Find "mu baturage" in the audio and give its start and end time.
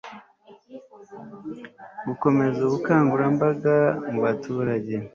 4.11-4.95